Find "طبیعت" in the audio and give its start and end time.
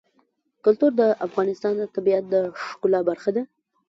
1.95-2.23